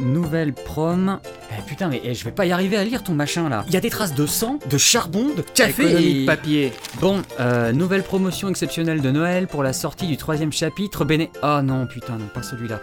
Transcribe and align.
nouvelle 0.00 0.52
prom. 0.52 1.18
Eh, 1.58 1.62
putain, 1.68 1.88
mais 1.88 2.00
eh, 2.04 2.14
je 2.14 2.24
vais 2.24 2.30
pas 2.30 2.46
y 2.46 2.52
arriver 2.52 2.76
à 2.76 2.84
lire 2.84 3.02
ton 3.02 3.14
machin 3.14 3.48
là. 3.48 3.64
Il 3.66 3.74
y 3.74 3.76
a 3.76 3.80
des 3.80 3.90
traces 3.90 4.14
de 4.14 4.26
sang, 4.26 4.58
de 4.70 4.78
charbon, 4.78 5.26
de 5.36 5.42
café 5.42 5.82
Économie 5.84 6.06
et... 6.06 6.20
de 6.22 6.26
papier. 6.26 6.72
Bon, 7.00 7.22
euh, 7.40 7.72
nouvelle 7.72 8.02
promotion 8.02 8.48
exceptionnelle 8.48 9.00
de 9.00 9.10
Noël 9.10 9.46
pour 9.48 9.62
la 9.62 9.72
sortie 9.72 10.06
du 10.06 10.16
troisième 10.16 10.52
chapitre. 10.52 11.04
Béné... 11.04 11.30
Oh 11.42 11.60
non, 11.62 11.86
putain, 11.86 12.14
non, 12.18 12.26
pas 12.32 12.42
celui-là. 12.42 12.80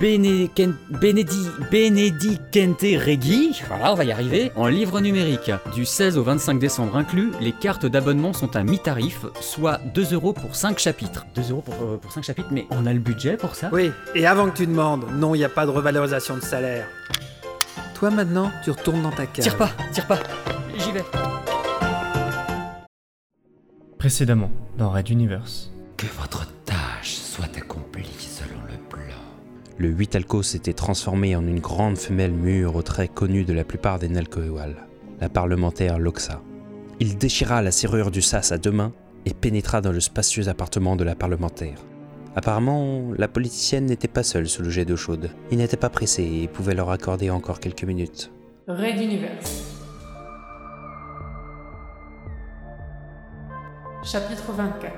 Béné... 0.00 0.50
Ken- 0.54 0.74
Bénédi... 0.90 1.48
Regi, 2.96 3.60
voilà, 3.68 3.92
on 3.92 3.94
va 3.94 4.04
y 4.04 4.12
arriver, 4.12 4.52
en 4.56 4.66
livre 4.68 5.00
numérique. 5.00 5.50
Du 5.74 5.84
16 5.84 6.18
au 6.18 6.22
25 6.22 6.58
décembre 6.58 6.96
inclus, 6.96 7.32
les 7.40 7.52
cartes 7.52 7.86
d'abonnement 7.86 8.32
sont 8.32 8.54
à 8.56 8.62
mi-tarif, 8.62 9.20
soit 9.40 9.80
2 9.94 10.14
euros 10.14 10.32
pour 10.32 10.54
5 10.54 10.78
chapitres. 10.78 11.26
2 11.34 11.50
euros 11.50 11.62
pour, 11.62 11.74
euh, 11.74 11.96
pour 11.96 12.12
5 12.12 12.22
chapitres, 12.24 12.48
mais 12.52 12.66
on 12.70 12.86
a 12.86 12.92
le 12.92 12.98
budget 13.00 13.36
pour 13.36 13.54
ça? 13.54 13.70
Oui, 13.72 13.90
et 14.14 14.26
avant 14.26 14.48
que 14.50 14.56
tu 14.56 14.66
demandes, 14.66 15.04
non, 15.14 15.34
il 15.34 15.38
n'y 15.38 15.44
a 15.44 15.48
pas 15.48 15.66
de 15.66 15.70
revalorisation 15.70 16.36
de 16.36 16.42
salaire. 16.42 16.86
Toi 18.04 18.10
maintenant, 18.10 18.50
tu 18.62 18.70
retournes 18.70 19.00
dans 19.00 19.10
ta 19.10 19.24
cave. 19.24 19.42
Tire 19.42 19.56
pas, 19.56 19.70
tire 19.90 20.06
pas, 20.06 20.18
j'y 20.76 20.92
vais. 20.92 21.04
Précédemment, 23.96 24.50
dans 24.76 24.90
Red 24.90 25.08
Universe. 25.08 25.72
Que 25.96 26.04
votre 26.20 26.46
tâche 26.66 27.14
soit 27.14 27.56
accomplie 27.56 28.14
selon 28.18 28.60
le 28.70 28.76
plan. 28.90 29.16
Le 29.78 29.88
8 29.88 30.16
alco 30.16 30.42
s'était 30.42 30.74
transformé 30.74 31.34
en 31.34 31.46
une 31.46 31.60
grande 31.60 31.96
femelle 31.96 32.32
mûre 32.32 32.76
aux 32.76 32.82
traits 32.82 33.14
connus 33.14 33.46
de 33.46 33.54
la 33.54 33.64
plupart 33.64 33.98
des 33.98 34.10
Nalcoéwal, 34.10 34.76
la 35.22 35.30
parlementaire 35.30 35.98
Loxa. 35.98 36.42
Il 37.00 37.16
déchira 37.16 37.62
la 37.62 37.70
serrure 37.70 38.10
du 38.10 38.20
sas 38.20 38.52
à 38.52 38.58
deux 38.58 38.70
mains 38.70 38.92
et 39.24 39.32
pénétra 39.32 39.80
dans 39.80 39.92
le 39.92 40.00
spacieux 40.00 40.48
appartement 40.48 40.94
de 40.94 41.04
la 41.04 41.14
parlementaire. 41.14 41.78
Apparemment, 42.36 43.12
la 43.16 43.28
politicienne 43.28 43.86
n'était 43.86 44.08
pas 44.08 44.24
seule 44.24 44.48
sous 44.48 44.62
le 44.62 44.70
jet 44.70 44.84
d'eau 44.84 44.96
chaude. 44.96 45.30
Il 45.52 45.58
n'était 45.58 45.76
pas 45.76 45.88
pressé 45.88 46.24
et 46.24 46.48
pouvait 46.48 46.74
leur 46.74 46.90
accorder 46.90 47.30
encore 47.30 47.60
quelques 47.60 47.84
minutes. 47.84 48.32
Raid 48.66 49.00
Universe. 49.00 49.62
Chapitre 54.02 54.52
24. 54.52 54.90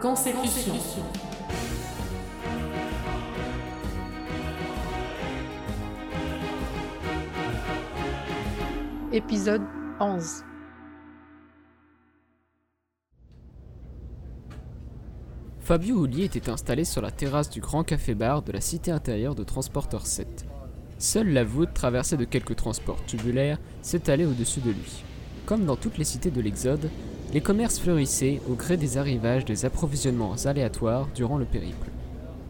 Consécution. 0.00 0.74
Épisode 9.12 9.62
11. 9.98 10.44
Fabio 15.70 15.98
Houllier 15.98 16.24
était 16.24 16.50
installé 16.50 16.84
sur 16.84 17.00
la 17.00 17.12
terrasse 17.12 17.48
du 17.48 17.60
grand 17.60 17.84
café-bar 17.84 18.42
de 18.42 18.50
la 18.50 18.60
cité 18.60 18.90
intérieure 18.90 19.36
de 19.36 19.44
Transporteur 19.44 20.04
7. 20.04 20.44
Seule 20.98 21.28
la 21.28 21.44
voûte, 21.44 21.72
traversée 21.72 22.16
de 22.16 22.24
quelques 22.24 22.56
transports 22.56 23.00
tubulaires, 23.06 23.60
s'étalait 23.80 24.24
au-dessus 24.24 24.58
de 24.58 24.70
lui. 24.70 25.04
Comme 25.46 25.66
dans 25.66 25.76
toutes 25.76 25.96
les 25.96 26.02
cités 26.02 26.32
de 26.32 26.40
l'Exode, 26.40 26.90
les 27.32 27.40
commerces 27.40 27.78
fleurissaient 27.78 28.40
au 28.50 28.54
gré 28.54 28.76
des 28.78 28.98
arrivages 28.98 29.44
des 29.44 29.64
approvisionnements 29.64 30.34
aléatoires 30.44 31.06
durant 31.14 31.38
le 31.38 31.44
périple. 31.44 31.92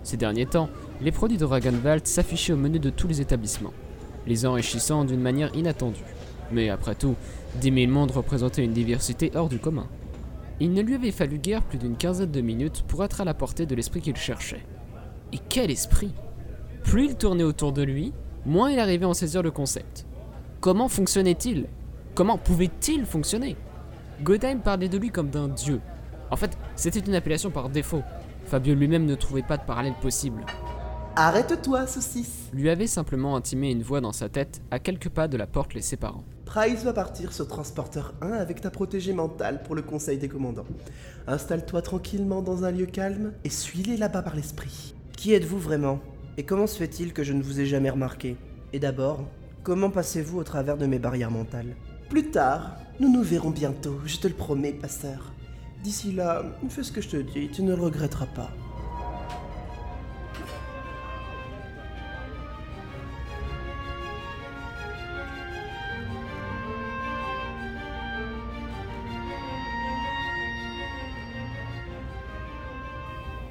Ces 0.03 0.17
derniers 0.17 0.47
temps, 0.47 0.71
les 1.03 1.12
produits 1.12 1.37
de 1.37 1.45
Ragenwald 1.45 2.07
s'affichaient 2.07 2.55
au 2.55 2.57
menu 2.57 2.79
de 2.79 2.89
tous 2.89 3.07
les 3.07 3.21
établissements, 3.21 3.75
les 4.27 4.47
enrichissant 4.47 5.05
d'une 5.05 5.21
manière 5.21 5.55
inattendue. 5.55 6.01
Mais 6.53 6.71
après 6.71 6.95
tout, 6.95 7.17
10 7.61 7.71
000 7.71 7.93
mondes 7.93 8.12
représentaient 8.12 8.65
une 8.65 8.73
diversité 8.73 9.31
hors 9.34 9.51
du 9.51 9.59
commun. 9.59 9.89
Il 10.61 10.72
ne 10.72 10.83
lui 10.83 10.94
avait 10.94 11.11
fallu 11.11 11.39
guère 11.39 11.62
plus 11.62 11.78
d'une 11.78 11.97
quinzaine 11.97 12.30
de 12.30 12.41
minutes 12.42 12.83
pour 12.86 13.03
être 13.03 13.22
à 13.22 13.25
la 13.25 13.33
portée 13.33 13.64
de 13.64 13.75
l'esprit 13.75 14.03
qu'il 14.03 14.16
cherchait. 14.16 14.64
Et 15.33 15.39
quel 15.48 15.70
esprit 15.70 16.12
Plus 16.84 17.06
il 17.06 17.16
tournait 17.16 17.44
autour 17.44 17.72
de 17.72 17.83
lui, 17.83 18.12
moins 18.44 18.70
il 18.70 18.78
arrivait 18.78 19.06
à 19.06 19.08
en 19.08 19.14
saisir 19.14 19.42
le 19.42 19.50
concept. 19.50 20.06
Comment 20.61 20.88
fonctionnait-il? 20.88 21.66
Comment 22.15 22.37
pouvait-il 22.37 23.06
fonctionner? 23.06 23.56
Godheim 24.22 24.59
parlait 24.59 24.91
de 24.91 24.99
lui 24.99 25.09
comme 25.09 25.31
d'un 25.31 25.49
dieu. 25.49 25.81
En 26.31 26.37
fait, 26.37 26.59
c'était 26.76 27.00
une 27.00 27.15
appellation 27.15 27.50
par 27.50 27.70
défaut. 27.70 28.03
Fabio 28.44 28.75
lui-même 28.75 29.06
ne 29.06 29.15
trouvait 29.15 29.43
pas 29.43 29.56
de 29.56 29.65
parallèle 29.65 29.94
possible. 30.03 30.44
Arrête-toi, 31.16 31.87
saucisse 31.87 32.50
Lui 32.53 32.69
avait 32.69 32.87
simplement 32.87 33.34
intimé 33.34 33.70
une 33.70 33.82
voix 33.82 34.00
dans 34.00 34.12
sa 34.12 34.28
tête 34.28 34.60
à 34.70 34.78
quelques 34.78 35.09
pas 35.09 35.28
de 35.28 35.37
la 35.37 35.47
porte 35.47 35.72
les 35.72 35.81
séparant. 35.81 36.25
Price 36.50 36.83
va 36.83 36.93
partir 36.93 37.33
sur 37.33 37.47
Transporteur 37.47 38.12
1 38.22 38.33
avec 38.33 38.61
ta 38.61 38.72
protégée 38.72 39.12
mentale 39.12 39.62
pour 39.62 39.77
le 39.77 39.83
conseil 39.83 40.19
des 40.19 40.27
commandants. 40.27 40.66
Installe-toi 41.28 41.81
tranquillement 41.81 42.43
dans 42.43 42.65
un 42.65 42.72
lieu 42.72 42.87
calme 42.87 43.34
et 43.44 43.49
suis-les 43.49 43.97
là-bas 43.97 44.22
par 44.22 44.34
l'esprit. 44.34 44.97
Qui 45.16 45.33
êtes-vous 45.33 45.61
vraiment? 45.61 46.00
Et 46.38 46.43
comment 46.43 46.66
se 46.66 46.77
fait-il 46.77 47.12
que 47.12 47.22
je 47.22 47.34
ne 47.34 47.43
vous 47.44 47.61
ai 47.61 47.66
jamais 47.66 47.88
remarqué? 47.88 48.37
Et 48.72 48.81
d'abord, 48.81 49.28
comment 49.62 49.91
passez-vous 49.91 50.41
au 50.41 50.43
travers 50.43 50.77
de 50.77 50.87
mes 50.87 50.99
barrières 50.99 51.31
mentales? 51.31 51.77
Plus 52.09 52.33
tard, 52.33 52.75
nous 52.99 53.12
nous 53.12 53.22
verrons 53.22 53.50
bientôt, 53.50 54.00
je 54.05 54.17
te 54.17 54.27
le 54.27 54.34
promets, 54.34 54.72
passeur. 54.72 55.32
D'ici 55.84 56.11
là, 56.11 56.43
fais 56.69 56.82
ce 56.82 56.91
que 56.91 57.00
je 57.00 57.11
te 57.11 57.17
dis, 57.19 57.49
tu 57.53 57.62
ne 57.62 57.77
le 57.77 57.81
regretteras 57.81 58.27
pas. 58.27 58.50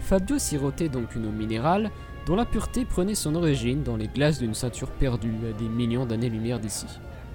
Fabio 0.10 0.40
sirotait 0.40 0.90
donc 0.90 1.14
une 1.16 1.28
eau 1.28 1.32
minérale 1.32 1.92
dont 2.26 2.36
la 2.36 2.44
pureté 2.44 2.84
prenait 2.84 3.14
son 3.14 3.36
origine 3.36 3.84
dans 3.84 3.96
les 3.96 4.08
glaces 4.08 4.40
d'une 4.40 4.56
ceinture 4.56 4.90
perdue 4.90 5.36
à 5.48 5.56
des 5.56 5.70
millions 5.70 6.08
d'années-lumière 6.08 6.60
d'ici. 6.60 6.88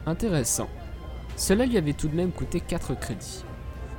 Intéressant. 0.07 0.69
Cela 1.37 1.67
lui 1.67 1.79
avait 1.79 1.93
tout 1.93 2.09
de 2.09 2.17
même 2.17 2.33
coûté 2.33 2.59
4 2.59 2.99
crédits. 2.99 3.45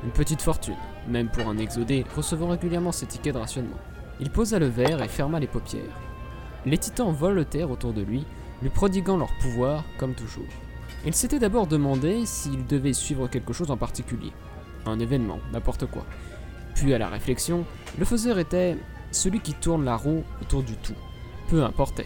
Une 0.03 0.11
petite 0.11 0.41
fortune, 0.41 0.75
même 1.07 1.29
pour 1.29 1.47
un 1.47 1.57
exodé 1.57 2.03
recevant 2.17 2.49
régulièrement 2.49 2.91
ses 2.91 3.05
tickets 3.05 3.35
de 3.35 3.39
rationnement. 3.39 3.79
Il 4.19 4.29
posa 4.29 4.59
le 4.59 4.67
verre 4.67 5.01
et 5.01 5.07
ferma 5.07 5.39
les 5.39 5.47
paupières. 5.47 6.01
Les 6.65 6.77
titans 6.77 7.13
volotèrent 7.13 7.71
autour 7.71 7.93
de 7.93 8.01
lui, 8.01 8.25
lui 8.61 8.69
prodiguant 8.69 9.15
leur 9.15 9.31
pouvoir 9.39 9.85
comme 9.97 10.15
toujours. 10.15 10.51
Il 11.05 11.13
s'était 11.13 11.39
d'abord 11.39 11.67
demandé 11.67 12.25
s'il 12.25 12.65
devait 12.65 12.91
suivre 12.91 13.29
quelque 13.29 13.53
chose 13.53 13.71
en 13.71 13.77
particulier. 13.77 14.33
Un 14.85 14.99
événement, 14.99 15.39
n'importe 15.53 15.85
quoi. 15.85 16.05
Puis 16.75 16.93
à 16.93 16.97
la 16.99 17.09
réflexion, 17.09 17.65
le 17.97 18.05
faiseur 18.05 18.37
était 18.37 18.77
celui 19.11 19.39
qui 19.39 19.53
tourne 19.53 19.85
la 19.85 19.95
roue 19.95 20.23
autour 20.41 20.61
du 20.61 20.75
tout. 20.75 20.95
Peu 21.49 21.63
importait. 21.63 22.05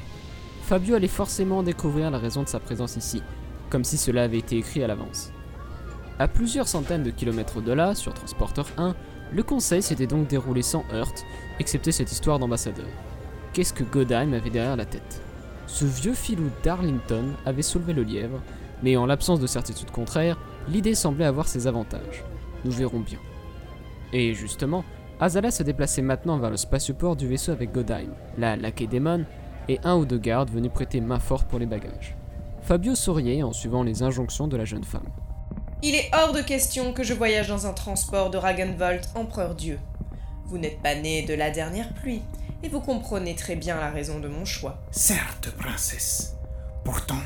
Fabio 0.64 0.96
allait 0.96 1.08
forcément 1.08 1.64
découvrir 1.64 2.12
la 2.12 2.20
raison 2.20 2.44
de 2.44 2.48
sa 2.48 2.60
présence 2.60 2.96
ici, 2.96 3.24
comme 3.70 3.84
si 3.84 3.98
cela 3.98 4.24
avait 4.24 4.38
été 4.38 4.58
écrit 4.58 4.84
à 4.84 4.88
l'avance. 4.88 5.32
À 6.20 6.28
plusieurs 6.28 6.68
centaines 6.68 7.04
de 7.04 7.10
kilomètres 7.10 7.62
de 7.62 7.72
là, 7.72 7.96
sur 7.96 8.14
Transporteur 8.14 8.68
1, 8.78 8.96
le 9.34 9.44
conseil 9.44 9.82
s'était 9.82 10.08
donc 10.08 10.28
déroulé 10.28 10.62
sans 10.62 10.84
heurte, 10.94 11.26
excepté 11.60 11.92
cette 11.92 12.12
histoire 12.12 12.40
d'ambassadeur. 12.40 12.88
Qu'est-ce 13.54 13.74
que 13.74 13.84
Godheim 13.84 14.34
avait 14.34 14.50
derrière 14.50 14.76
la 14.76 14.86
tête? 14.86 15.22
Ce 15.66 15.86
vieux 15.86 16.14
filou 16.14 16.50
d'Arlington 16.64 17.26
avait 17.46 17.62
soulevé 17.62 17.94
le 17.94 18.04
lièvre, 18.04 18.42
mais 18.84 18.98
en 18.98 19.06
l'absence 19.06 19.40
de 19.40 19.48
certitude 19.48 19.92
contraire, 19.92 20.38
l'idée 20.68 20.96
semblait 20.96 21.26
avoir 21.26 21.48
ses 21.48 21.68
avantages. 21.68 22.24
Nous 22.66 22.72
verrons 22.72 23.00
bien. 23.00 23.20
Et 24.14 24.34
justement, 24.34 24.84
Azala 25.20 25.52
se 25.52 25.64
déplaçait 25.64 26.02
maintenant 26.02 26.38
vers 26.38 26.50
le 26.50 26.58
spatioport 26.58 27.16
du 27.16 27.28
vaisseau 27.28 27.52
avec 27.52 27.72
Godheim, 27.72 28.14
la 28.38 28.56
Lakédémon 28.56 29.26
et 29.68 29.80
un 29.84 29.96
ou 29.98 30.06
deux 30.06 30.18
gardes 30.18 30.50
venus 30.50 30.72
prêter 30.72 31.02
main 31.02 31.20
forte 31.20 31.48
pour 31.48 31.60
les 31.60 31.66
bagages. 31.66 32.16
Fabio 32.62 32.96
souriait 32.96 33.44
en 33.44 33.54
suivant 33.54 33.84
les 33.84 34.04
injonctions 34.04 34.48
de 34.48 34.58
la 34.58 34.66
jeune 34.66 34.84
femme. 34.84 35.08
Il 35.82 35.96
est 35.96 36.10
hors 36.14 36.34
de 36.34 36.42
question 36.42 36.94
que 36.94 37.04
je 37.04 37.14
voyage 37.14 37.48
dans 37.48 37.68
un 37.68 37.74
transport 37.74 38.30
de 38.30 38.38
Ragenvolt, 38.38 39.10
empereur 39.16 39.56
Dieu. 39.56 39.80
Vous 40.46 40.58
n'êtes 40.58 40.82
pas 40.82 40.96
né 40.96 41.22
de 41.22 41.34
la 41.34 41.52
dernière 41.52 41.94
pluie, 41.94 42.22
et 42.64 42.70
vous 42.70 42.82
comprenez 42.82 43.36
très 43.36 43.56
bien 43.56 43.78
la 43.78 43.90
raison 43.90 44.20
de 44.20 44.28
mon 44.28 44.46
choix. 44.46 44.82
Certes, 44.92 45.52
princesse. 45.58 46.36
Pourtant, 46.84 47.22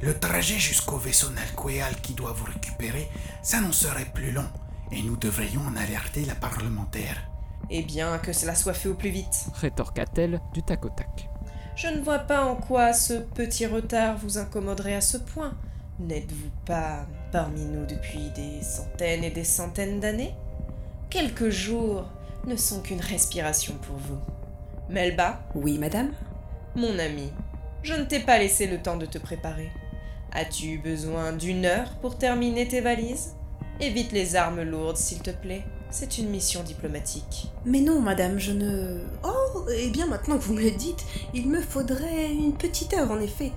le 0.00 0.14
trajet 0.18 0.58
jusqu'au 0.58 0.96
vaisseau 0.96 1.28
Nalquéal 1.30 1.94
qui 2.00 2.14
doit 2.14 2.32
vous 2.32 2.46
récupérer 2.46 3.08
s'annoncerait 3.42 4.06
plus 4.14 4.30
long, 4.30 4.48
et 4.92 5.02
nous 5.02 5.16
devrions 5.16 5.62
en 5.62 5.76
alerter 5.76 6.24
la 6.24 6.34
parlementaire. 6.34 7.30
Eh 7.70 7.82
bien, 7.82 8.18
que 8.18 8.32
cela 8.32 8.54
soit 8.54 8.72
fait 8.72 8.88
au 8.88 8.94
plus 8.94 9.10
vite. 9.10 9.46
Rétorqua-t-elle 9.54 10.40
du 10.54 10.62
tac 10.62 10.84
au 10.84 10.88
tac. 10.88 11.28
Je 11.76 11.88
ne 11.88 12.00
vois 12.00 12.20
pas 12.20 12.44
en 12.44 12.56
quoi 12.56 12.92
ce 12.92 13.14
petit 13.14 13.66
retard 13.66 14.16
vous 14.18 14.38
incommoderait 14.38 14.94
à 14.94 15.00
ce 15.00 15.18
point. 15.18 15.54
N'êtes-vous 16.00 16.50
pas 16.64 17.06
parmi 17.30 17.64
nous 17.64 17.84
depuis 17.86 18.30
des 18.34 18.62
centaines 18.62 19.24
et 19.24 19.30
des 19.30 19.44
centaines 19.44 20.00
d'années? 20.00 20.34
Quelques 21.10 21.50
jours 21.50 22.04
ne 22.46 22.56
sont 22.56 22.80
qu'une 22.80 23.00
respiration 23.00 23.74
pour 23.82 23.96
vous. 23.96 24.18
Melba? 24.88 25.40
Oui, 25.54 25.78
madame? 25.78 26.12
Mon 26.76 26.98
ami, 26.98 27.30
je 27.82 27.94
ne 27.94 28.04
t'ai 28.04 28.20
pas 28.20 28.38
laissé 28.38 28.66
le 28.66 28.80
temps 28.80 28.96
de 28.96 29.06
te 29.06 29.18
préparer. 29.18 29.70
As-tu 30.32 30.78
besoin 30.78 31.32
d'une 31.32 31.64
heure 31.64 31.90
pour 32.00 32.18
terminer 32.18 32.68
tes 32.68 32.80
valises? 32.80 33.34
Évite 33.80 34.12
les 34.12 34.34
armes 34.34 34.62
lourdes, 34.62 34.96
s'il 34.96 35.20
te 35.20 35.30
plaît. 35.30 35.64
C'est 35.90 36.18
une 36.18 36.28
mission 36.28 36.62
diplomatique. 36.62 37.48
Mais 37.64 37.80
non, 37.80 38.00
madame, 38.00 38.38
je 38.38 38.52
ne. 38.52 38.98
Oh, 39.24 39.64
eh 39.74 39.88
bien, 39.90 40.06
maintenant 40.06 40.36
que 40.36 40.42
vous 40.42 40.54
me 40.54 40.62
le 40.62 40.72
dites, 40.72 41.04
il 41.32 41.48
me 41.48 41.60
faudrait 41.60 42.32
une 42.32 42.54
petite 42.54 42.92
heure 42.92 43.10
en 43.10 43.20
effet. 43.20 43.52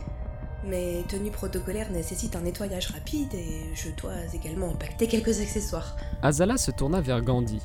Mes 0.64 1.04
tenues 1.10 1.32
protocolaires 1.32 1.92
nécessitent 1.92 2.36
un 2.36 2.42
nettoyage 2.42 2.88
rapide 2.92 3.34
et 3.34 3.74
je 3.74 3.90
dois 4.00 4.14
également 4.34 4.70
impacter 4.70 5.08
quelques 5.08 5.42
accessoires. 5.42 5.98
Azala 6.22 6.58
se 6.58 6.70
tourna 6.70 7.02
vers 7.02 7.22
Gandhi. 7.22 7.60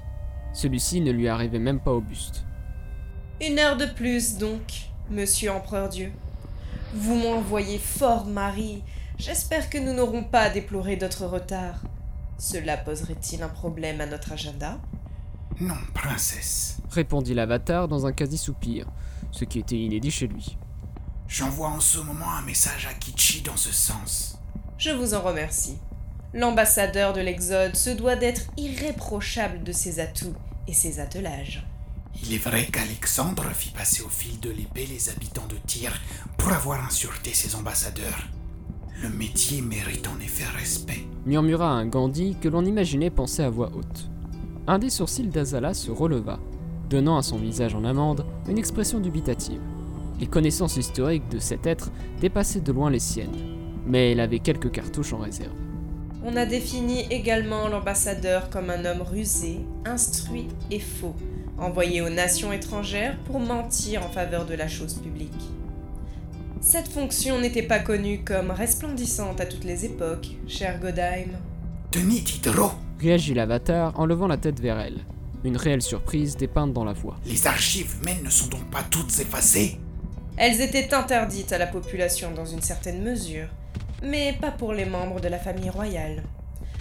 Celui-ci 0.55 1.03
ne 1.03 1.13
lui 1.13 1.29
arrivait 1.29 1.59
même 1.59 1.81
pas 1.81 1.93
au 1.93 2.01
buste. 2.01 2.45
Une 3.43 3.59
heure 3.59 3.77
de 3.77 3.85
plus 3.85 4.39
donc, 4.39 4.89
monsieur 5.11 5.53
Empereur 5.53 5.91
Dieu. 5.91 6.11
Vous 6.95 7.17
m'envoyez 7.17 7.79
fort 7.79 8.25
Marie. 8.25 8.83
J'espère 9.19 9.69
que 9.69 9.77
nous 9.77 9.93
n'aurons 9.93 10.25
pas 10.25 10.41
à 10.41 10.51
déplorer 10.51 10.97
d'autres 10.97 11.27
retards. 11.27 11.83
Cela 12.39 12.77
poserait-il 12.77 13.43
un 13.43 13.49
problème 13.49 14.01
à 14.01 14.07
notre 14.07 14.33
agenda? 14.33 14.79
Non, 15.61 15.77
princesse. 15.95 16.79
Répondit 16.91 17.35
l'avatar 17.35 17.89
dans 17.89 18.07
un 18.07 18.13
quasi-soupir, 18.13 18.87
ce 19.31 19.45
qui 19.45 19.59
était 19.59 19.79
inédit 19.79 20.11
chez 20.11 20.27
lui. 20.27 20.59
J'envoie 21.29 21.69
en 21.69 21.81
ce 21.81 21.99
moment 21.99 22.31
un 22.31 22.43
message 22.43 22.87
à 22.87 22.95
Kichi 22.95 23.41
dans 23.41 23.57
ce 23.57 23.73
sens. 23.73 24.39
Je 24.79 24.91
vous 24.91 25.15
en 25.15 25.23
remercie. 25.23 25.79
L'ambassadeur 26.35 27.15
de 27.15 27.21
l'Exode 27.21 27.75
se 27.75 27.91
doit 27.91 28.17
d'être 28.17 28.43
irréprochable 28.59 29.63
de 29.65 29.73
ses 29.73 30.01
atouts 30.01 30.35
et 30.69 30.75
ses 30.75 31.01
attelages. 31.01 31.67
Il 32.23 32.35
est 32.35 32.39
vrai 32.39 32.67
qu'Alexandre 32.67 33.51
fit 33.55 33.71
passer 33.71 34.03
au 34.03 34.09
fil 34.09 34.39
de 34.41 34.51
l'épée 34.51 34.87
les 34.87 35.09
habitants 35.09 35.47
de 35.47 35.57
Tyr 35.67 35.93
pour 36.37 36.53
avoir 36.53 36.85
insulté 36.85 37.33
ses 37.33 37.55
ambassadeurs. 37.55 38.29
Le 39.07 39.17
métier 39.17 39.63
mérite 39.63 40.09
en 40.09 40.19
effet 40.21 40.45
respect. 40.59 41.05
Murmura 41.27 41.71
un 41.71 41.87
Gandhi 41.87 42.35
que 42.41 42.49
l'on 42.49 42.65
imaginait 42.65 43.11
penser 43.11 43.43
à 43.43 43.51
voix 43.51 43.71
haute. 43.77 44.11
Un 44.67 44.81
des 44.81 44.91
sourcils 44.91 45.29
d'Azala 45.29 45.75
se 45.75 45.93
releva, 45.93 46.41
donnant 46.91 47.17
à 47.17 47.23
son 47.23 47.37
visage 47.37 47.77
en 47.77 47.85
amande 47.85 48.25
une 48.49 48.59
expression 48.59 48.99
dubitative. 48.99 49.61
Les 50.19 50.27
connaissances 50.27 50.77
historiques 50.77 51.29
de 51.29 51.39
cet 51.39 51.67
être 51.67 51.93
dépassaient 52.21 52.61
de 52.61 52.73
loin 52.73 52.91
les 52.91 52.99
siennes, 52.99 53.37
mais 53.87 54.11
elle 54.11 54.21
avait 54.21 54.41
quelques 54.41 54.73
cartouches 54.73 55.13
en 55.13 55.19
réserve. 55.19 55.55
On 56.25 56.35
a 56.35 56.45
défini 56.45 57.03
également 57.09 57.69
l'ambassadeur 57.69 58.51
comme 58.51 58.71
un 58.71 58.85
homme 58.87 59.03
rusé, 59.03 59.61
instruit 59.85 60.49
et 60.73 60.81
faux, 60.81 61.15
envoyé 61.59 62.03
aux 62.03 62.11
nations 62.11 62.53
étrangères 62.53 63.17
pour 63.25 63.39
mentir 63.39 64.05
en 64.05 64.09
faveur 64.09 64.47
de 64.47 64.55
la 64.55 64.67
chose 64.67 64.95
publique. 64.95 65.31
Cette 66.69 66.89
fonction 66.89 67.39
n'était 67.39 67.63
pas 67.63 67.79
connue 67.79 68.25
comme 68.25 68.51
resplendissante 68.51 69.41
à 69.41 69.47
toutes 69.47 69.63
les 69.63 69.85
époques, 69.85 70.31
cher 70.49 70.81
Godheim. 70.81 71.39
Denis 71.93 72.23
Diderot 72.23 72.73
Réagit 72.99 73.35
l'avatar 73.35 73.93
en 74.01 74.05
levant 74.05 74.27
la 74.27 74.37
tête 74.37 74.59
vers 74.59 74.81
elle. 74.81 74.99
Une 75.45 75.57
réelle 75.57 75.81
surprise 75.81 76.37
dépeinte 76.37 76.73
dans 76.73 76.83
la 76.83 76.93
voix. 76.93 77.19
Les 77.25 77.47
archives 77.47 77.95
humaines 78.01 78.25
ne 78.25 78.31
sont 78.31 78.49
donc 78.49 78.69
pas 78.69 78.83
toutes 78.91 79.17
effacées 79.21 79.79
Elles 80.37 80.61
étaient 80.61 80.93
interdites 80.93 81.53
à 81.53 81.59
la 81.59 81.69
population 81.69 82.33
dans 82.33 82.47
une 82.47 82.63
certaine 82.63 83.01
mesure, 83.01 83.47
mais 84.03 84.37
pas 84.41 84.51
pour 84.51 84.73
les 84.73 84.87
membres 84.87 85.21
de 85.21 85.29
la 85.29 85.39
famille 85.39 85.71
royale. 85.71 86.25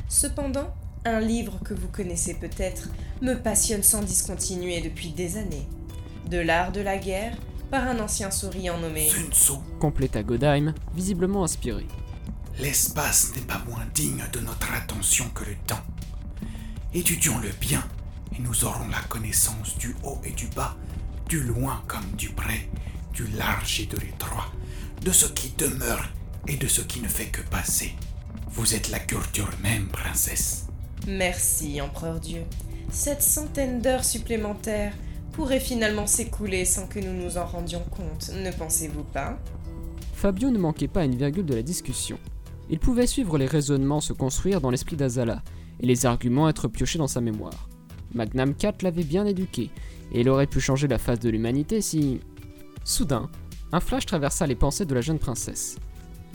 Cependant, 0.10 0.74
un 1.06 1.20
livre 1.20 1.60
que 1.64 1.76
vous 1.76 1.90
connaissez 1.90 2.34
peut-être 2.34 2.90
me 3.22 3.36
passionne 3.36 3.84
sans 3.84 4.02
discontinuer 4.02 4.82
depuis 4.82 5.10
des 5.10 5.38
années. 5.38 5.68
De 6.28 6.40
l'art 6.40 6.72
de 6.72 6.82
la 6.82 6.98
guerre 6.98 7.38
par 7.70 7.88
un 7.88 8.00
ancien 8.00 8.32
souriant 8.32 8.78
nommé 8.78 9.10
Sun 9.10 9.32
Tzu. 9.32 9.54
Compléta 9.80 10.24
Godheim, 10.24 10.74
visiblement 10.94 11.44
inspiré. 11.44 11.86
L'espace 12.60 13.34
n'est 13.36 13.42
pas 13.42 13.62
moins 13.68 13.86
digne 13.94 14.24
de 14.32 14.40
notre 14.40 14.74
attention 14.74 15.26
que 15.34 15.44
le 15.44 15.56
temps. 15.68 15.84
Étudions-le 16.94 17.50
bien, 17.60 17.84
et 18.38 18.42
nous 18.42 18.64
aurons 18.64 18.88
la 18.90 19.02
connaissance 19.10 19.78
du 19.78 19.96
haut 20.04 20.20
et 20.24 20.32
du 20.32 20.48
bas, 20.48 20.76
du 21.28 21.42
loin 21.42 21.84
comme 21.88 22.10
du 22.18 22.30
près, 22.30 22.70
du 23.14 23.28
large 23.28 23.82
et 23.82 23.86
de 23.86 23.98
l'étroit, 23.98 24.52
de 25.02 25.12
ce 25.12 25.26
qui 25.26 25.50
demeure 25.58 26.10
et 26.48 26.56
de 26.56 26.68
ce 26.68 26.82
qui 26.82 27.02
ne 27.02 27.08
fait 27.08 27.28
que 27.28 27.42
passer. 27.42 27.94
Vous 28.50 28.74
êtes 28.74 28.90
la 28.90 29.00
culture 29.00 29.50
même, 29.62 29.88
princesse. 29.88 30.68
Merci, 31.08 31.82
Empereur 31.82 32.20
Dieu. 32.20 32.44
Cette 32.90 33.22
centaine 33.22 33.82
d'heures 33.82 34.06
supplémentaires 34.06 34.94
pourrait 35.36 35.60
finalement 35.60 36.08
s'écouler 36.08 36.64
sans 36.64 36.88
que 36.88 37.00
nous 37.00 37.12
nous 37.12 37.38
en 37.38 37.46
rendions 37.46 37.84
compte, 37.92 38.32
ne 38.34 38.52
pensez-vous 38.52 39.04
pas? 39.04 39.38
Fabio 40.14 40.50
ne 40.50 40.58
manquait 40.58 40.88
pas 40.88 41.04
une 41.04 41.18
virgule 41.18 41.46
de 41.46 41.56
la 41.56 41.62
discussion. 41.62 42.18
Il 42.70 42.80
pouvait 42.80 43.06
suivre 43.06 43.38
les 43.38 43.46
raisonnements 43.46 44.00
se 44.00 44.14
construire 44.14 44.62
dans 44.62 44.70
l'esprit 44.70 44.96
d'Azala, 44.96 45.44
et 45.82 45.86
les 45.86 46.06
arguments 46.06 46.48
être 46.48 46.70
piochés 46.70 47.00
dans 47.00 47.08
sa 47.08 47.20
mémoire. 47.20 47.68
Magnam 48.14 48.56
4 48.56 48.82
l'avait 48.82 49.04
bien 49.04 49.26
éduqué, 49.26 49.72
et 50.14 50.22
il 50.22 50.30
aurait 50.30 50.48
pu 50.48 50.62
changer 50.62 50.88
la 50.88 50.98
face 50.98 51.20
de 51.20 51.30
l'humanité 51.30 51.82
si... 51.82 52.22
Soudain, 52.86 53.30
un 53.74 53.82
flash 53.82 54.06
traversa 54.06 54.48
les 54.48 54.56
pensées 54.56 54.86
de 54.86 54.96
la 54.96 55.02
jeune 55.02 55.20
princesse. 55.20 55.78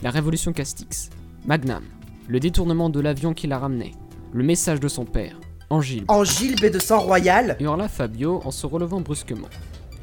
La 0.03 0.11
révolution 0.11 0.53
Castix, 0.53 1.09
Magnam, 1.47 1.85
le 2.29 2.39
détournement 2.39 2.91
de 2.91 3.01
l'avion 3.01 3.33
qui 3.33 3.47
la 3.47 3.59
ramenait, 3.59 3.93
le 4.35 4.45
message 4.45 4.81
de 4.81 4.89
son 4.89 5.07
père, 5.07 5.41
Angile. 5.73 6.03
Angile 6.09 6.57
B 6.57 6.69
de 6.69 6.81
sang 6.81 6.99
royal 6.99 7.57
hurla 7.61 7.87
Fabio 7.87 8.41
en 8.45 8.51
se 8.51 8.67
relevant 8.67 9.01
brusquement. 9.01 9.47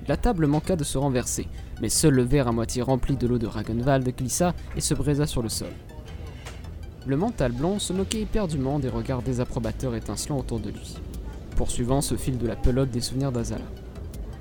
La 0.07 0.15
table 0.15 0.47
manqua 0.47 0.77
de 0.77 0.85
se 0.85 0.97
renverser, 0.97 1.45
mais 1.81 1.89
seul 1.89 2.13
le 2.13 2.23
verre 2.23 2.47
à 2.47 2.53
moitié 2.53 2.81
rempli 2.81 3.17
de 3.17 3.27
l'eau 3.27 3.37
de 3.37 3.47
Ragenwald 3.47 4.07
glissa 4.15 4.55
et 4.77 4.81
se 4.81 4.93
brisa 4.93 5.27
sur 5.27 5.41
le 5.41 5.49
sol. 5.49 5.67
Le 7.05 7.17
mental 7.17 7.51
blond 7.51 7.79
se 7.79 7.91
moquait 7.91 8.21
éperdument 8.21 8.79
des 8.79 8.87
regards 8.87 9.21
désapprobateurs 9.21 9.93
étincelants 9.93 10.39
autour 10.39 10.61
de 10.61 10.69
lui, 10.69 10.95
poursuivant 11.57 11.99
ce 11.99 12.15
fil 12.15 12.37
de 12.37 12.47
la 12.47 12.55
pelote 12.55 12.89
des 12.89 13.01
souvenirs 13.01 13.33
d'Azala. 13.33 13.65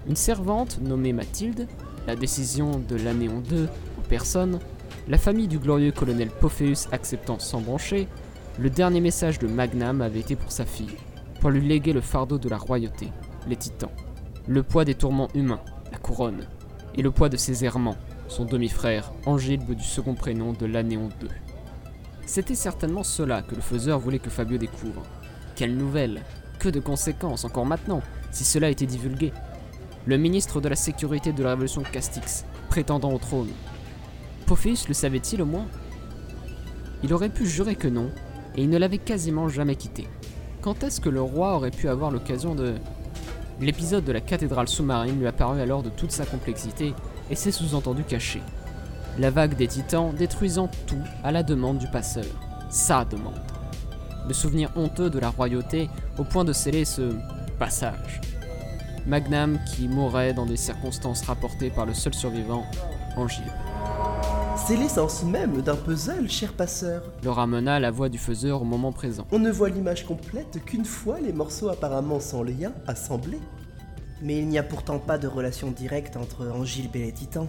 Une 0.06 0.14
servante 0.14 0.78
nommée 0.80 1.12
Mathilde, 1.12 1.66
la 2.06 2.14
décision 2.14 2.78
de 2.88 2.94
l'Anéon 2.94 3.40
2 3.40 3.64
en 3.64 4.08
personne, 4.08 4.60
la 5.08 5.18
famille 5.18 5.48
du 5.48 5.58
glorieux 5.58 5.90
colonel 5.90 6.30
Pophéus 6.30 6.86
acceptant 6.92 7.40
sans 7.40 7.62
brancher, 7.62 8.06
le 8.60 8.70
dernier 8.70 9.00
message 9.00 9.40
de 9.40 9.48
Magnam 9.48 10.00
avait 10.02 10.20
été 10.20 10.36
pour 10.36 10.52
sa 10.52 10.64
fille, 10.64 10.96
lui 11.50 11.66
léguer 11.66 11.92
le 11.92 12.00
fardeau 12.00 12.38
de 12.38 12.48
la 12.48 12.58
royauté, 12.58 13.10
les 13.48 13.56
titans, 13.56 13.90
le 14.46 14.62
poids 14.62 14.84
des 14.84 14.94
tourments 14.94 15.28
humains, 15.34 15.60
la 15.92 15.98
couronne, 15.98 16.46
et 16.94 17.02
le 17.02 17.10
poids 17.10 17.28
de 17.28 17.36
ses 17.36 17.64
errements, 17.64 17.96
son 18.28 18.44
demi-frère, 18.44 19.12
Angilbe 19.26 19.72
du 19.72 19.84
second 19.84 20.14
prénom 20.14 20.52
de 20.52 20.66
l'Anéon 20.66 21.08
2. 21.20 21.28
C'était 22.26 22.54
certainement 22.54 23.04
cela 23.04 23.42
que 23.42 23.54
le 23.54 23.60
faiseur 23.60 23.98
voulait 23.98 24.18
que 24.18 24.30
Fabio 24.30 24.58
découvre. 24.58 25.02
Quelle 25.54 25.76
nouvelle 25.76 26.22
Que 26.58 26.68
de 26.68 26.80
conséquences 26.80 27.44
encore 27.44 27.66
maintenant, 27.66 28.02
si 28.32 28.44
cela 28.44 28.68
était 28.68 28.86
divulgué 28.86 29.32
Le 30.06 30.18
ministre 30.18 30.60
de 30.60 30.68
la 30.68 30.76
Sécurité 30.76 31.32
de 31.32 31.42
la 31.42 31.50
Révolution 31.50 31.82
Castix, 31.82 32.44
prétendant 32.68 33.12
au 33.12 33.18
trône. 33.18 33.50
Pophéus 34.46 34.88
le 34.88 34.94
savait-il 34.94 35.40
au 35.42 35.46
moins? 35.46 35.66
Il 37.02 37.12
aurait 37.14 37.28
pu 37.28 37.46
jurer 37.46 37.76
que 37.76 37.88
non, 37.88 38.10
et 38.56 38.62
il 38.62 38.70
ne 38.70 38.78
l'avait 38.78 38.98
quasiment 38.98 39.48
jamais 39.48 39.76
quitté. 39.76 40.08
Quand 40.66 40.82
est-ce 40.82 41.00
que 41.00 41.08
le 41.08 41.22
roi 41.22 41.54
aurait 41.54 41.70
pu 41.70 41.88
avoir 41.88 42.10
l'occasion 42.10 42.56
de... 42.56 42.74
L'épisode 43.60 44.04
de 44.04 44.10
la 44.10 44.20
cathédrale 44.20 44.66
sous-marine 44.66 45.16
lui 45.16 45.28
apparut 45.28 45.60
alors 45.60 45.84
de 45.84 45.90
toute 45.90 46.10
sa 46.10 46.26
complexité 46.26 46.92
et 47.30 47.36
ses 47.36 47.52
sous-entendus 47.52 48.02
cachés. 48.02 48.42
La 49.16 49.30
vague 49.30 49.54
des 49.54 49.68
titans 49.68 50.12
détruisant 50.12 50.68
tout 50.88 51.04
à 51.22 51.30
la 51.30 51.44
demande 51.44 51.78
du 51.78 51.86
passeur. 51.86 52.24
Sa 52.68 53.04
demande. 53.04 53.40
Le 54.26 54.34
souvenir 54.34 54.72
honteux 54.74 55.08
de 55.08 55.20
la 55.20 55.30
royauté 55.30 55.88
au 56.18 56.24
point 56.24 56.44
de 56.44 56.52
sceller 56.52 56.84
ce 56.84 57.14
passage. 57.60 58.20
Magnam 59.06 59.60
qui 59.66 59.86
mourrait 59.86 60.34
dans 60.34 60.46
des 60.46 60.56
circonstances 60.56 61.22
rapportées 61.22 61.70
par 61.70 61.86
le 61.86 61.94
seul 61.94 62.12
survivant, 62.12 62.64
Angile. 63.16 63.52
C'est 64.66 64.74
l'essence 64.76 65.22
même 65.22 65.62
d'un 65.62 65.76
puzzle, 65.76 66.28
cher 66.28 66.52
passeur. 66.52 67.04
Le 67.22 67.30
ramena 67.30 67.78
la 67.78 67.92
voix 67.92 68.08
du 68.08 68.18
faiseur 68.18 68.62
au 68.62 68.64
moment 68.64 68.90
présent. 68.90 69.24
On 69.30 69.38
ne 69.38 69.52
voit 69.52 69.68
l'image 69.68 70.04
complète 70.04 70.60
qu'une 70.64 70.84
fois 70.84 71.20
les 71.20 71.32
morceaux 71.32 71.68
apparemment 71.68 72.18
sans 72.18 72.42
lien 72.42 72.72
assemblés. 72.88 73.38
Mais 74.22 74.38
il 74.38 74.48
n'y 74.48 74.58
a 74.58 74.64
pourtant 74.64 74.98
pas 74.98 75.18
de 75.18 75.28
relation 75.28 75.70
directe 75.70 76.16
entre 76.16 76.48
Angile 76.48 76.88
et 76.94 76.98
les 76.98 77.12
titans. 77.12 77.46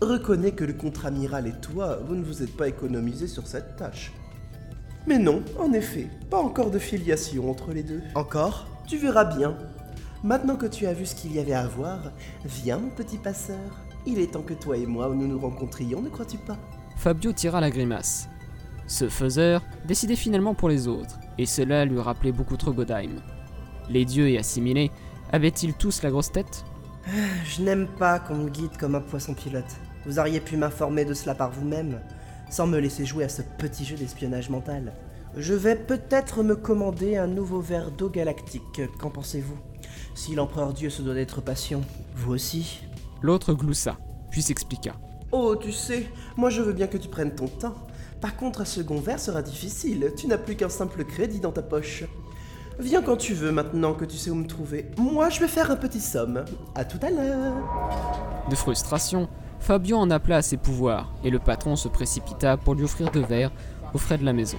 Reconnais 0.00 0.52
que 0.52 0.64
le 0.64 0.72
contre-amiral 0.72 1.46
et 1.46 1.60
toi, 1.60 1.98
vous 2.08 2.14
ne 2.14 2.24
vous 2.24 2.42
êtes 2.42 2.56
pas 2.56 2.68
économisé 2.68 3.26
sur 3.26 3.46
cette 3.46 3.76
tâche. 3.76 4.10
Mais 5.06 5.18
non, 5.18 5.42
en 5.58 5.74
effet, 5.74 6.08
pas 6.30 6.38
encore 6.38 6.70
de 6.70 6.78
filiation 6.78 7.50
entre 7.50 7.72
les 7.72 7.82
deux. 7.82 8.00
Encore? 8.14 8.66
Tu 8.86 8.96
verras 8.96 9.24
bien. 9.24 9.58
Maintenant 10.24 10.56
que 10.56 10.64
tu 10.64 10.86
as 10.86 10.94
vu 10.94 11.04
ce 11.04 11.14
qu'il 11.14 11.34
y 11.34 11.38
avait 11.38 11.52
à 11.52 11.66
voir, 11.66 12.12
viens 12.46 12.78
mon 12.78 12.88
petit 12.88 13.18
passeur. 13.18 13.58
Il 14.06 14.18
est 14.18 14.32
temps 14.32 14.42
que 14.42 14.54
toi 14.54 14.76
et 14.76 14.86
moi 14.86 15.08
nous 15.14 15.26
nous 15.26 15.38
rencontrions, 15.38 16.00
ne 16.00 16.08
crois-tu 16.08 16.38
pas 16.38 16.58
Fabio 16.96 17.32
tira 17.32 17.60
la 17.60 17.70
grimace. 17.70 18.28
Ce 18.86 19.08
faiseur 19.08 19.62
décidait 19.86 20.16
finalement 20.16 20.54
pour 20.54 20.68
les 20.68 20.88
autres, 20.88 21.18
et 21.38 21.46
cela 21.46 21.84
lui 21.84 22.00
rappelait 22.00 22.32
beaucoup 22.32 22.56
trop 22.56 22.72
Godheim. 22.72 23.22
Les 23.88 24.04
dieux 24.04 24.28
et 24.28 24.38
assimilés 24.38 24.90
avaient-ils 25.32 25.74
tous 25.74 26.02
la 26.02 26.10
grosse 26.10 26.32
tête? 26.32 26.64
Je 27.44 27.62
n'aime 27.62 27.86
pas 27.86 28.18
qu'on 28.18 28.36
me 28.36 28.50
guide 28.50 28.76
comme 28.78 28.94
un 28.94 29.00
poisson 29.00 29.34
pilote. 29.34 29.76
Vous 30.06 30.18
auriez 30.18 30.40
pu 30.40 30.56
m'informer 30.56 31.04
de 31.04 31.14
cela 31.14 31.34
par 31.34 31.50
vous-même, 31.50 32.00
sans 32.50 32.66
me 32.66 32.78
laisser 32.78 33.04
jouer 33.04 33.24
à 33.24 33.28
ce 33.28 33.42
petit 33.58 33.84
jeu 33.84 33.96
d'espionnage 33.96 34.50
mental. 34.50 34.92
Je 35.36 35.54
vais 35.54 35.76
peut-être 35.76 36.42
me 36.42 36.56
commander 36.56 37.16
un 37.16 37.28
nouveau 37.28 37.60
verre 37.60 37.90
d'eau 37.90 38.08
galactique. 38.10 38.82
Qu'en 38.98 39.10
pensez-vous? 39.10 39.58
Si 40.14 40.34
l'empereur 40.34 40.72
Dieu 40.72 40.90
se 40.90 41.02
doit 41.02 41.14
d'être 41.14 41.40
patient, 41.40 41.82
vous 42.16 42.32
aussi 42.32 42.80
L'autre 43.22 43.54
gloussa, 43.54 43.96
puis 44.30 44.42
s'expliqua. 44.42 44.92
Oh, 45.32 45.54
tu 45.56 45.72
sais, 45.72 46.10
moi 46.36 46.50
je 46.50 46.62
veux 46.62 46.72
bien 46.72 46.86
que 46.86 46.96
tu 46.96 47.08
prennes 47.08 47.34
ton 47.34 47.46
temps. 47.46 47.76
Par 48.20 48.36
contre, 48.36 48.62
un 48.62 48.64
second 48.64 49.00
verre 49.00 49.20
sera 49.20 49.42
difficile. 49.42 50.12
Tu 50.16 50.26
n'as 50.26 50.38
plus 50.38 50.56
qu'un 50.56 50.68
simple 50.68 51.04
crédit 51.04 51.40
dans 51.40 51.52
ta 51.52 51.62
poche. 51.62 52.04
Viens 52.78 53.02
quand 53.02 53.16
tu 53.16 53.34
veux 53.34 53.52
maintenant 53.52 53.94
que 53.94 54.04
tu 54.04 54.16
sais 54.16 54.30
où 54.30 54.34
me 54.34 54.46
trouver. 54.46 54.90
Moi, 54.96 55.28
je 55.30 55.40
vais 55.40 55.48
faire 55.48 55.70
un 55.70 55.76
petit 55.76 56.00
somme. 56.00 56.44
À 56.74 56.84
tout 56.84 56.98
à 57.02 57.10
l'heure. 57.10 57.54
De 58.48 58.54
frustration, 58.54 59.28
Fabio 59.58 59.96
en 59.96 60.10
appela 60.10 60.36
à 60.36 60.42
ses 60.42 60.56
pouvoirs 60.56 61.12
et 61.22 61.30
le 61.30 61.38
patron 61.38 61.76
se 61.76 61.88
précipita 61.88 62.56
pour 62.56 62.74
lui 62.74 62.84
offrir 62.84 63.10
deux 63.10 63.24
verres 63.24 63.52
aux 63.92 63.98
frais 63.98 64.18
de 64.18 64.24
la 64.24 64.32
maison. 64.32 64.58